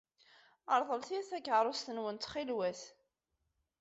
Ṛeḍlet-iyi 0.79 1.21
takeṛṛust-nwen 1.29 2.15
ttxilwet. 2.17 2.81